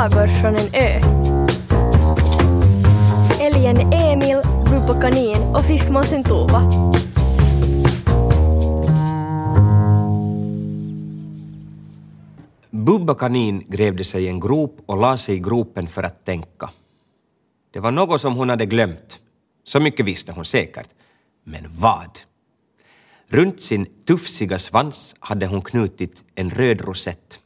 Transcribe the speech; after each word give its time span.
sagor 0.00 0.26
från 0.26 0.56
en 0.56 0.74
ö. 0.74 1.00
Älgen 3.40 3.92
Emil, 3.92 4.36
Rupa 4.66 5.00
Kanin 5.00 5.42
och 5.42 5.64
fiskmåsen 5.64 6.24
Tova. 6.24 6.62
Bubba 12.70 13.14
kanin 13.14 13.64
grävde 13.68 14.04
sig 14.04 14.24
i 14.24 14.28
en 14.28 14.40
grop 14.40 14.82
och 14.86 14.96
la 14.96 15.18
sig 15.18 15.34
i 15.34 15.38
gropen 15.38 15.86
för 15.86 16.02
att 16.02 16.24
tänka. 16.24 16.70
Det 17.70 17.80
var 17.80 17.90
något 17.90 18.20
som 18.20 18.34
hon 18.34 18.48
hade 18.48 18.66
glömt. 18.66 19.18
Så 19.64 19.80
mycket 19.80 20.06
visste 20.06 20.32
hon 20.32 20.44
säkert. 20.44 20.88
Men 21.44 21.66
vad? 21.78 22.18
Runt 23.28 23.60
sin 23.60 23.86
tufsiga 24.06 24.58
svans 24.58 25.16
hade 25.18 25.46
hon 25.46 25.62
knutit 25.62 26.24
en 26.34 26.50
röd 26.50 26.80
rosett. 26.80 27.40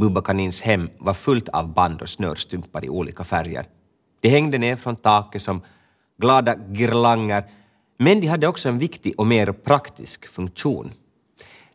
Bubba 0.00 0.22
kanins 0.22 0.60
hem 0.60 0.90
var 0.98 1.14
fullt 1.14 1.48
av 1.48 1.74
band 1.74 2.02
och 2.02 2.08
snörstumpar 2.08 2.84
i 2.84 2.88
olika 2.88 3.24
färger. 3.24 3.66
De 4.20 4.28
hängde 4.28 4.58
ner 4.58 4.76
från 4.76 4.96
taket 4.96 5.42
som 5.42 5.62
glada 6.18 6.56
girlanger, 6.72 7.44
men 7.98 8.20
de 8.20 8.26
hade 8.26 8.46
också 8.46 8.68
en 8.68 8.78
viktig 8.78 9.14
och 9.16 9.26
mer 9.26 9.52
praktisk 9.52 10.28
funktion. 10.28 10.92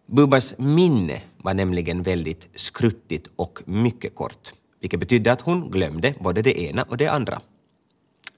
Bubbas 0.05 0.57
minne 0.57 1.21
var 1.37 1.53
nämligen 1.53 2.03
väldigt 2.03 2.49
skruttigt 2.55 3.29
och 3.35 3.61
mycket 3.65 4.15
kort, 4.15 4.53
vilket 4.81 4.99
betydde 4.99 5.31
att 5.31 5.41
hon 5.41 5.71
glömde 5.71 6.13
både 6.19 6.41
det 6.41 6.59
ena 6.59 6.83
och 6.83 6.97
det 6.97 7.07
andra. 7.07 7.41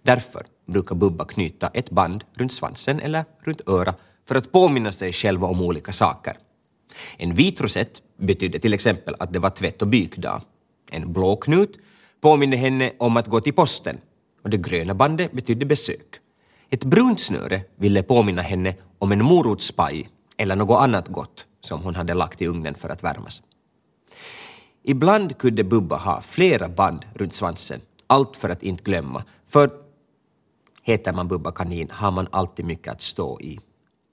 Därför 0.04 0.46
brukar 0.66 0.96
Bubba 0.96 1.26
knyta 1.26 1.68
ett 1.68 1.90
band 1.90 2.24
runt 2.34 2.54
svansen 2.54 3.00
eller 3.00 3.26
runt 3.40 3.70
örat 3.70 4.00
för 4.28 4.36
att 4.36 4.52
påminna 4.52 4.92
sig 4.92 5.14
själv 5.14 5.44
om 5.44 5.62
olika 5.62 5.92
saker. 5.92 6.38
En 7.18 7.36
vit 7.36 7.62
rosett 7.62 8.02
betydde 8.18 8.60
till 8.60 8.74
exempel 8.74 9.16
att 9.20 9.34
det 9.34 9.40
var 9.40 9.50
tvätt 9.50 9.82
och 9.82 9.88
bykdag. 9.88 10.42
En 10.92 11.14
blå 11.14 11.36
knut 11.36 11.78
påminde 12.22 12.58
henne 12.58 12.92
om 12.98 13.18
att 13.18 13.28
gå 13.28 13.42
till 13.42 13.54
posten 13.54 13.98
och 14.44 14.50
det 14.50 14.58
gröna 14.58 14.94
bandet 14.94 15.32
betydde 15.32 15.66
besök. 15.66 16.20
Ett 16.70 16.84
brunt 16.84 17.20
snöre 17.20 17.62
ville 17.76 18.04
påminna 18.04 18.42
henne 18.42 18.76
om 19.00 19.12
en 19.12 19.24
morotspaj 19.24 20.10
eller 20.38 20.56
något 20.56 20.82
annat 20.82 21.08
gott 21.08 21.46
som 21.62 21.82
hon 21.82 21.96
hade 21.96 22.14
lagt 22.14 22.42
i 22.42 22.48
ugnen 22.48 22.76
för 22.76 22.90
att 22.90 23.04
värmas. 23.04 23.42
Ibland 24.84 25.38
kunde 25.38 25.64
Bubba 25.64 25.98
ha 25.98 26.22
flera 26.22 26.70
band 26.70 27.06
runt 27.14 27.34
svansen, 27.34 27.82
allt 28.08 28.38
för 28.38 28.50
att 28.50 28.64
inte 28.64 28.84
glömma, 28.84 29.24
för 29.48 29.72
heter 30.84 31.14
man 31.14 31.28
Bubba 31.28 31.52
kanin 31.52 31.90
har 31.92 32.12
man 32.12 32.28
alltid 32.32 32.66
mycket 32.66 32.94
att 32.94 33.02
stå 33.02 33.40
i. 33.42 33.60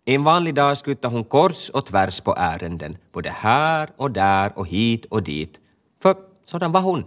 En 0.06 0.24
vanlig 0.24 0.55
dag 0.55 0.78
skuttade 0.78 1.14
hon 1.14 1.24
kors 1.24 1.70
och 1.70 1.86
tvärs 1.86 2.20
på 2.20 2.34
ärenden, 2.36 2.97
både 3.12 3.30
här 3.30 3.91
och 3.97 4.11
där 4.11 4.58
och 4.58 4.66
hit 4.66 5.05
och 5.05 5.22
dit. 5.22 5.61
För 6.02 6.16
sådan 6.44 6.72
var 6.72 6.80
hon. 6.80 7.05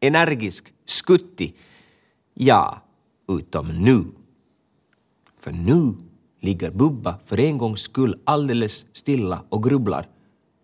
Energisk, 0.00 0.72
skuttig. 0.86 1.56
Ja, 2.34 2.82
utom 3.28 3.68
nu. 3.68 4.04
För 5.40 5.52
nu 5.52 5.94
ligger 6.40 6.70
Bubba 6.70 7.18
för 7.24 7.40
en 7.40 7.58
gångs 7.58 7.80
skull 7.80 8.20
alldeles 8.24 8.86
stilla 8.92 9.44
och 9.48 9.62
grubblar. 9.62 10.08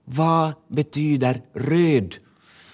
Vad 0.04 0.52
betyder 0.68 1.42
röd? 1.54 2.14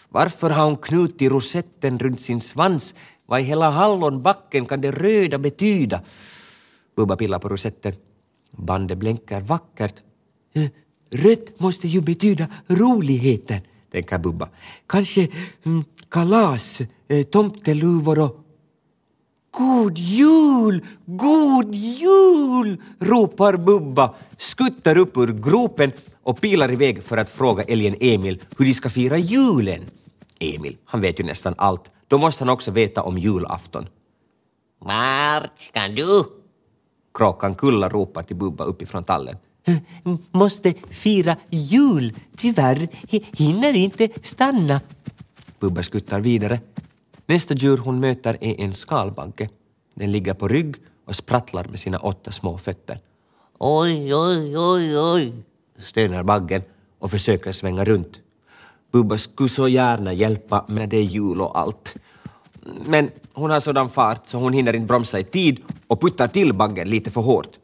Varför 0.09 0.51
har 0.51 0.65
hon 0.65 0.77
knutit 0.77 1.33
rosetten 1.33 1.99
runt 1.99 2.21
sin 2.21 2.41
svans? 2.41 2.95
Vad 3.27 3.41
i 3.41 3.43
hela 3.43 3.71
hallonbacken 3.71 4.67
kan 4.67 4.81
det 4.81 4.91
röda 4.91 5.39
betyda? 5.39 6.03
Bubba 6.97 7.17
pillar 7.17 7.39
på 7.39 7.49
rosetten. 7.49 7.95
Bandet 8.57 8.99
blänker 8.99 9.41
vackert. 9.41 9.95
Eh, 10.55 10.71
rött 11.11 11.61
måste 11.61 11.89
ju 11.89 12.01
betyda 12.01 12.47
roligheten, 12.67 13.61
tänker 13.91 14.19
Bubba. 14.19 14.49
Kanske 14.87 15.29
mm, 15.65 15.85
kalas, 16.09 16.81
eh, 17.09 17.23
tomteluvor 17.27 18.19
och... 18.19 18.39
God 19.51 19.99
jul! 19.99 20.85
God 21.07 21.75
jul! 21.75 22.83
ropar 22.99 23.57
Bubba, 23.57 24.15
skuttar 24.37 24.99
upp 24.99 25.17
ur 25.17 25.33
gropen 25.33 25.93
och 26.23 26.41
pilar 26.41 26.73
iväg 26.73 27.03
för 27.03 27.17
att 27.17 27.31
fråga 27.31 27.63
älgen 27.63 27.97
Emil 28.01 28.41
hur 28.59 28.65
de 28.65 28.75
ska 28.75 28.91
fira 28.91 29.19
julen. 29.19 29.81
Emil, 30.39 30.77
han 30.85 31.01
vet 31.01 31.21
ju 31.21 31.25
nästan 31.25 31.55
allt. 31.59 31.91
Då 32.09 32.19
måste 32.19 32.45
han 32.45 32.49
också 32.49 32.71
veta 32.71 33.03
om 33.03 33.19
julafton. 33.19 33.89
Vart 34.79 35.61
ska 35.61 35.89
du? 35.89 36.42
Kråkan 37.15 37.55
Kulla 37.55 37.89
ropar 37.89 38.23
till 38.23 38.37
Bubba 38.37 38.65
uppifrån 38.65 39.05
tallen. 39.05 39.37
Äh, 39.65 39.77
måste 40.31 40.75
fira 40.91 41.37
jul. 41.51 42.15
Tyvärr 42.37 42.89
hinner 43.33 43.73
inte 43.73 44.09
stanna. 44.23 44.81
Bubba 45.61 45.83
skuttar 45.83 46.21
vidare. 46.21 46.61
Nästa 47.27 47.55
djur 47.55 47.77
hon 47.77 48.01
möter 48.01 48.39
är 48.41 48.61
en 48.61 48.75
skalbagge. 48.75 49.49
Den 49.95 50.13
ligger 50.13 50.35
på 50.35 50.49
rygg 50.49 50.77
och 51.07 51.17
sprattlar 51.17 51.65
med 51.65 51.79
sina 51.79 51.99
åtta 51.99 52.31
små 52.31 52.59
fötter. 52.59 53.01
Oj, 53.59 54.15
oj, 54.15 54.59
oj, 54.59 54.99
oj. 54.99 55.33
Stönar 55.79 56.23
baggen 56.23 56.63
och 56.99 57.11
försöker 57.11 57.53
svänga 57.53 57.85
runt. 57.85 58.21
Bubba 58.93 59.19
skulle 59.19 59.49
så 59.49 59.69
gärna 59.69 60.13
hjälpa 60.13 60.65
men 60.69 60.89
det 60.89 60.97
är 60.97 61.03
jul 61.03 61.41
och 61.41 61.59
allt. 61.59 61.95
Men 62.65 63.11
hon 63.33 63.51
har 63.51 63.61
sådan 63.61 63.91
fart 63.91 64.29
så 64.29 64.39
hon 64.39 64.53
hinner 64.53 64.73
inte 64.73 64.87
bromsa 64.87 65.21
i 65.21 65.25
tid 65.25 65.63
och 65.87 66.01
puttar 66.01 66.29
till 66.29 66.55
baggen 66.55 66.91
lite 66.91 67.11
för 67.11 67.21
hårt. 67.21 67.59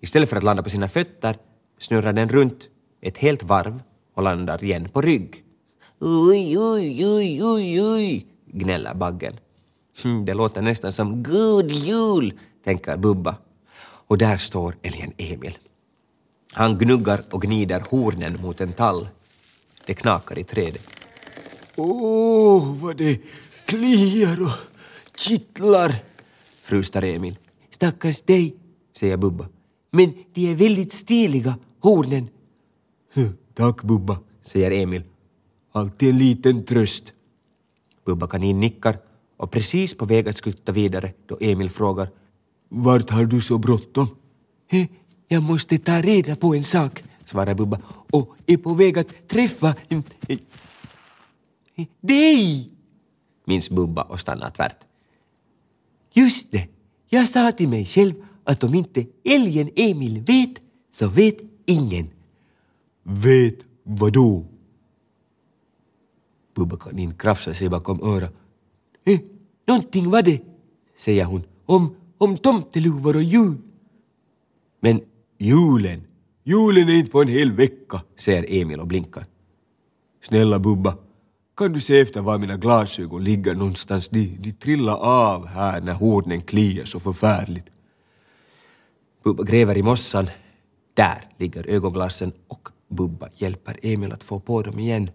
Istället 0.00 0.30
för 0.30 0.36
att 0.36 0.42
landa 0.42 0.62
på 0.62 0.70
sina 0.70 0.88
fötter 0.88 1.36
snurrar 1.78 2.12
den 2.12 2.28
runt 2.28 2.68
ett 3.02 3.18
helt 3.18 3.42
varv 3.42 3.82
och 4.14 4.22
landar 4.22 4.64
igen 4.64 4.88
på 4.88 5.00
rygg. 5.00 5.44
Oj, 6.00 6.58
oj, 6.58 7.06
oj, 7.06 7.44
oj, 7.44 7.82
oj. 7.82 8.26
gnäller 8.46 8.94
baggen. 8.94 9.36
Hm, 10.02 10.24
det 10.24 10.34
låter 10.34 10.62
nästan 10.62 10.92
som 10.92 11.22
God 11.22 11.70
jul, 11.70 12.38
tänker 12.64 12.96
Bubba. 12.96 13.34
Och 13.82 14.18
där 14.18 14.36
står 14.36 14.76
älgen 14.82 15.12
Emil. 15.16 15.58
Han 16.52 16.78
gnuggar 16.78 17.22
och 17.30 17.42
gnider 17.42 17.84
hornen 17.90 18.38
mot 18.42 18.60
en 18.60 18.72
tall. 18.72 19.08
Det 19.86 19.94
knakar 19.94 20.38
i 20.38 20.44
trädet. 20.44 20.86
Åh, 21.76 22.76
vad 22.76 22.96
det 22.96 23.20
kliar 23.70 24.42
och 24.42 24.56
kittlar. 25.16 25.94
Frustar 26.62 27.02
Emil. 27.02 27.36
Stackars 27.70 28.22
dig, 28.22 28.54
Säger 28.96 29.16
Bubba. 29.16 29.48
men 29.90 30.14
de 30.34 30.50
är 30.50 30.54
väldigt 30.54 30.92
stiliga, 30.92 31.58
hornen. 31.80 32.28
Tack 33.54 33.82
Bubba, 33.82 34.18
Säger 34.42 34.70
Emil. 34.70 35.02
alltid 35.72 36.08
en 36.08 36.18
liten 36.18 36.64
tröst. 36.64 37.12
Bubba 38.06 38.26
kanin 38.26 38.60
nickar 38.60 38.98
och 39.36 39.50
precis 39.50 39.94
på 39.94 40.04
väg 40.04 40.28
att 40.28 40.38
skutta 40.38 40.72
vidare 40.72 41.12
då 41.26 41.36
Emil 41.40 41.70
frågar 41.70 42.08
Vart 42.68 43.10
har 43.10 43.24
du 43.24 43.40
så 43.40 43.58
bråttom? 43.58 44.08
Jag 45.28 45.42
måste 45.42 45.78
ta 45.78 46.02
reda 46.02 46.36
på 46.36 46.54
en 46.54 46.64
sak, 46.64 47.02
svarar 47.24 47.54
Bubba 47.54 47.80
och 48.10 48.34
är 48.46 48.56
på 48.56 48.74
väg 48.74 48.98
att 48.98 49.28
träffa 49.28 49.74
eh, 49.88 50.00
eh, 50.28 51.86
dig 52.00 52.70
minns 53.50 53.70
Bubba 53.70 54.02
och 54.02 54.20
stannar 54.20 54.50
tvärt. 54.50 54.80
Just 56.12 56.52
det, 56.52 56.68
jag 57.08 57.28
sa 57.28 57.52
till 57.52 57.68
mig 57.68 57.84
själv 57.84 58.14
att 58.44 58.64
om 58.64 58.74
inte 58.74 59.06
älgen 59.24 59.70
Emil 59.76 60.20
vet 60.20 60.54
så 60.90 61.08
vet 61.08 61.38
ingen. 61.66 62.06
Vet 63.02 63.58
vad 63.82 64.12
då? 64.12 64.44
Bubba 66.54 66.76
kanin 66.76 67.14
krafsar 67.14 67.52
sig 67.52 67.68
bakom 67.68 68.02
örat. 68.02 68.34
Eh, 69.04 69.20
Någonting 69.66 70.10
var 70.10 70.22
det, 70.22 70.40
säger 70.96 71.24
hon, 71.24 71.42
om, 71.66 71.94
om 72.18 72.36
tomteluvor 72.38 73.16
och 73.16 73.22
jul. 73.22 73.56
Men 74.80 75.00
Julen. 75.38 76.00
Julen 76.44 76.88
är 76.88 76.94
inte 76.94 77.10
på 77.10 77.22
en 77.22 77.28
hel 77.28 77.52
vecka. 77.52 78.02
säger 78.18 78.44
Emil 78.48 78.80
och 78.80 78.86
blinkar. 78.86 79.26
Snälla 80.22 80.58
Bubba, 80.58 80.96
kan 81.60 81.72
du 81.72 81.80
se 81.80 82.00
efter 82.00 82.20
var 82.20 82.38
mina 82.38 82.56
glasögon 82.56 83.24
ligger 83.24 83.54
någonstans? 83.54 84.08
De, 84.08 84.36
de 84.40 84.52
trillar 84.52 84.96
av 84.96 85.46
här 85.46 85.80
när 85.80 85.92
hornen 85.92 86.40
kliar 86.40 86.84
så 86.84 87.00
förfärligt. 87.00 87.66
Bubba 89.24 89.42
gräver 89.42 89.78
i 89.78 89.82
mossan. 89.82 90.28
Där 90.94 91.28
ligger 91.38 91.68
ögonglasen 91.68 92.32
och 92.48 92.68
Bubba 92.88 93.28
hjälper 93.36 93.76
Emil 93.82 94.12
att 94.12 94.24
få 94.24 94.40
på 94.40 94.62
dem 94.62 94.78
igen. 94.78 95.10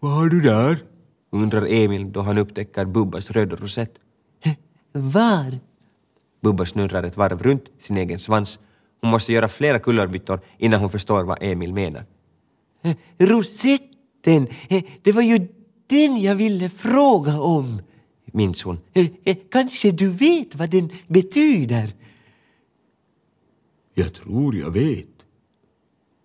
Vad 0.00 0.12
har 0.12 0.28
du 0.28 0.40
där? 0.40 0.78
Undrar 1.32 1.66
Emil 1.66 2.12
då 2.12 2.20
han 2.20 2.38
upptäcker 2.38 2.84
Bubbas 2.84 3.30
röda 3.30 3.56
rosett. 3.56 3.94
Var? 4.92 5.58
Bubba 6.42 6.66
snurrar 6.66 7.02
ett 7.02 7.16
varv 7.16 7.42
runt 7.42 7.64
sin 7.78 7.96
egen 7.96 8.18
svans. 8.18 8.58
Hon 9.00 9.10
måste 9.10 9.32
göra 9.32 9.48
flera 9.48 9.78
kullerbyttor 9.78 10.40
innan 10.58 10.80
hon 10.80 10.90
förstår 10.90 11.24
vad 11.24 11.38
Emil 11.40 11.74
menar. 11.74 12.04
Eh, 12.82 12.96
Rosetten, 14.26 14.46
eh, 14.68 14.84
det 15.02 15.12
var 15.12 15.22
ju 15.22 15.48
den 15.86 16.20
jag 16.22 16.34
ville 16.34 16.68
fråga 16.68 17.40
om. 17.40 17.82
Minns 18.32 18.62
hon. 18.62 18.78
Eh, 18.92 19.06
eh, 19.24 19.36
Kanske 19.50 19.90
du 19.90 20.08
vet 20.08 20.54
vad 20.54 20.70
den 20.70 20.90
betyder? 21.08 21.92
Jag 23.94 24.14
tror 24.14 24.56
jag 24.56 24.70
vet. 24.70 25.08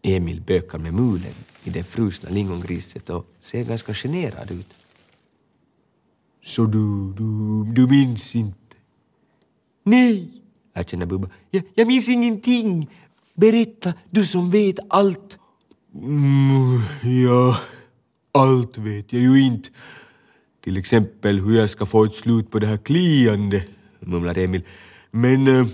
Emil 0.03 0.41
bökar 0.41 0.79
med 0.79 0.93
mulen 0.93 1.33
i 1.63 1.69
det 1.69 1.83
frusna 1.83 2.29
lingongriset 2.29 3.09
och 3.09 3.25
ser 3.39 3.63
ganska 3.65 3.93
generad 3.93 4.51
ut. 4.51 4.73
Så 6.43 6.65
du, 6.65 7.13
du, 7.13 7.63
du 7.73 7.87
minns 7.87 8.35
inte? 8.35 8.57
Nej, 9.83 10.31
erkänner 10.73 11.05
Bubba. 11.05 11.29
Jag, 11.51 11.63
jag 11.75 11.87
minns 11.87 12.09
ingenting. 12.09 12.89
Berätta, 13.33 13.93
du 14.09 14.25
som 14.25 14.51
vet 14.51 14.79
allt. 14.89 15.37
Mm, 15.95 16.40
allt 18.31 18.77
vet 18.77 19.13
jag 19.13 19.21
ju 19.21 19.41
inte. 19.45 19.69
Till 20.63 20.77
exempel 20.77 21.39
hur 21.39 21.57
jag 21.57 21.69
ska 21.69 21.85
få 21.85 22.03
ett 22.03 22.15
slut 22.15 22.51
på 22.51 22.59
det 22.59 22.67
här 22.67 22.77
kliande, 22.77 23.63
mumlar 23.99 24.37
Emil. 24.37 24.63
Men 25.11 25.47
eh, 25.47 25.65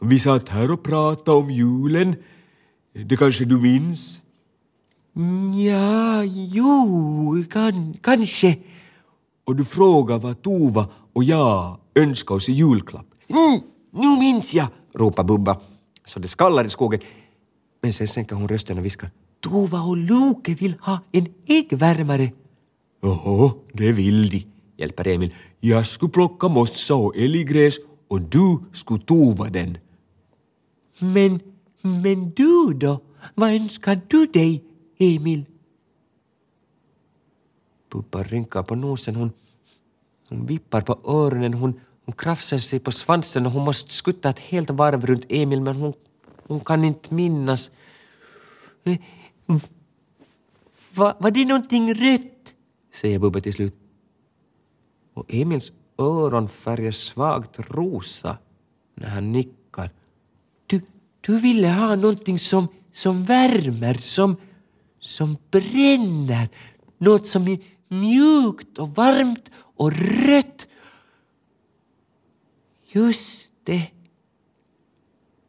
vi 0.00 0.18
satt 0.18 0.48
här 0.48 0.72
och 0.72 0.82
pratade 0.82 1.38
om 1.38 1.50
julen. 1.50 2.16
Det 2.92 3.16
kanske 3.16 3.44
du 3.44 3.60
minns? 3.60 4.20
Ja, 5.66 6.22
jo, 6.24 7.44
kan, 7.50 7.94
kanske. 8.02 8.58
Och 9.44 9.56
du 9.56 9.64
frågade 9.64 10.20
vad 10.20 10.42
Tova 10.42 10.88
och 11.12 11.24
jag 11.24 11.80
önskade 11.94 12.36
oss 12.36 12.48
i 12.48 12.52
julklapp. 12.52 13.06
Mm, 13.28 13.60
nu 13.92 14.18
minns 14.18 14.54
jag, 14.54 14.66
ropar 14.94 15.24
Bubba 15.24 15.60
så 16.04 16.18
det 16.18 16.28
skallar 16.28 16.64
i 16.64 16.70
skogen. 16.70 17.00
Men 17.82 17.92
sen 17.92 18.08
sänker 18.08 18.36
hon 18.36 18.48
rösten 18.48 18.78
och 18.78 18.84
viskar. 18.84 19.10
Tova 19.48 19.80
och 19.80 19.96
Loke 19.96 20.54
vill 20.54 20.74
ha 20.80 20.98
en 21.12 21.26
äggvärmare. 21.46 22.32
Jaha, 23.00 23.52
det 23.72 23.92
vill 23.92 24.28
de, 24.30 24.46
hjälper 24.76 25.08
Emil. 25.08 25.34
Jag 25.60 25.86
skulle 25.86 26.12
plocka 26.12 26.48
mossa 26.48 26.94
och 26.94 27.16
älggräs 27.16 27.76
och 28.08 28.20
du 28.20 28.58
skulle 28.72 29.04
tova 29.04 29.48
den. 29.48 29.78
Men, 30.98 31.40
men 31.80 32.30
du 32.30 32.72
då? 32.74 33.00
Vad 33.34 33.50
önskar 33.50 34.00
du 34.08 34.26
dig, 34.26 34.64
Emil? 34.98 35.44
Bubba 37.92 38.22
rynkar 38.22 38.62
på 38.62 38.74
nosen. 38.74 39.16
Hon, 39.16 39.32
hon 40.28 40.46
vippar 40.46 40.80
på 40.80 41.00
öronen. 41.04 41.54
Hon, 41.54 41.80
hon 42.04 42.14
krafsar 42.14 42.58
sig 42.58 42.78
på 42.78 42.92
svansen 42.92 43.46
och 43.46 43.52
hon 43.52 43.64
måste 43.64 43.92
skutta 43.92 44.30
ett 44.30 44.38
helt 44.38 44.70
varv 44.70 45.06
runt 45.06 45.24
Emil 45.28 45.60
men 45.60 45.76
hon, 45.76 45.92
hon 46.46 46.60
kan 46.60 46.84
inte 46.84 47.14
minnas. 47.14 47.70
Va, 50.94 51.16
var 51.18 51.30
det 51.30 51.44
någonting 51.44 51.94
rött? 51.94 52.54
säger 52.94 53.18
Bubbe 53.18 53.40
till 53.40 53.52
slut. 53.52 53.74
Och 55.14 55.24
Emils 55.28 55.72
öron 55.98 56.48
färgas 56.48 56.96
svagt 56.96 57.58
rosa 57.58 58.38
när 58.94 59.08
han 59.08 59.32
nickar. 59.32 59.90
Du, 60.66 60.80
du 61.20 61.38
ville 61.38 61.68
ha 61.68 61.96
någonting 61.96 62.38
som, 62.38 62.68
som 62.92 63.24
värmer, 63.24 63.94
som, 63.94 64.36
som 65.00 65.36
bränner. 65.50 66.48
Något 66.98 67.28
som 67.28 67.48
är 67.48 67.58
mjukt 67.88 68.78
och 68.78 68.94
varmt 68.94 69.50
och 69.54 69.92
rött. 69.92 70.68
Just 72.86 73.50
det. 73.64 73.90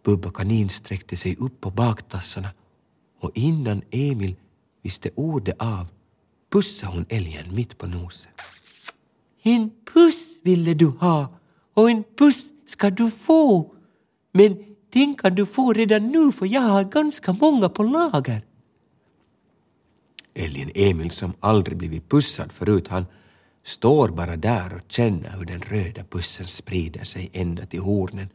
Bubba 0.03 0.31
kanin 0.31 0.69
sträckte 0.69 1.17
sig 1.17 1.35
upp 1.35 1.61
på 1.61 1.71
baktassarna 1.71 2.49
och 3.19 3.31
innan 3.33 3.81
Emil 3.91 4.35
visste 4.81 5.09
ordet 5.15 5.55
av 5.61 5.87
pussade 6.51 6.93
hon 6.93 7.05
älgen 7.09 7.55
mitt 7.55 7.77
på 7.77 7.87
nosen. 7.87 8.31
En 9.43 9.71
puss 9.93 10.39
ville 10.43 10.73
du 10.73 10.85
ha 10.87 11.27
och 11.73 11.91
en 11.91 12.03
puss 12.17 12.45
ska 12.65 12.89
du 12.89 13.11
få. 13.11 13.75
Men 14.31 14.75
den 14.89 15.15
kan 15.15 15.35
du 15.35 15.45
få 15.45 15.73
redan 15.73 16.07
nu 16.07 16.31
för 16.31 16.45
jag 16.45 16.61
har 16.61 16.83
ganska 16.83 17.33
många 17.33 17.69
på 17.69 17.83
lager. 17.83 18.41
Älgen 20.33 20.71
Emil 20.75 21.11
som 21.11 21.33
aldrig 21.39 21.77
blivit 21.77 22.09
pussad 22.09 22.51
förut, 22.51 22.87
han 22.87 23.05
står 23.63 24.09
bara 24.09 24.35
där 24.35 24.75
och 24.75 24.91
känner 24.91 25.37
hur 25.37 25.45
den 25.45 25.61
röda 25.61 26.03
pussen 26.03 26.47
sprider 26.47 27.03
sig 27.03 27.29
ända 27.33 27.65
till 27.65 27.79
hornen. 27.79 28.29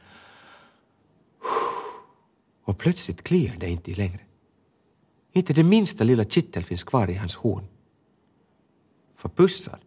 Och 2.64 2.78
plötsligt 2.78 3.24
kliar 3.24 3.56
det 3.56 3.68
inte 3.68 3.94
längre. 3.94 4.20
Inte 5.36 5.52
det 5.52 5.64
minsta 5.64 6.04
lilla 6.04 6.24
kittel 6.24 6.64
finns 6.64 6.84
kvar 6.84 7.10
i 7.10 7.14
hans 7.14 7.36
horn. 7.36 7.64
För 9.14 9.28
pussar, 9.28 9.78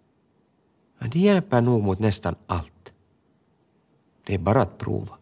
ja, 1.00 1.08
det 1.08 1.20
hjälper 1.20 1.62
nog 1.62 1.84
mot 1.84 2.00
nästan 2.00 2.36
allt. 2.46 2.94
Det 4.26 4.34
är 4.34 4.40
bara 4.40 4.62
att 4.62 4.78
prova. 4.78 5.18